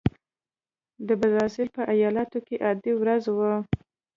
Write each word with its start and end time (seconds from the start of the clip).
د 1.07 1.09
برازیل 1.21 1.69
په 1.75 1.83
ایالت 1.93 2.31
کې 2.47 2.55
عادي 2.65 2.93
ورځ 3.01 3.23
وه. 3.37 3.53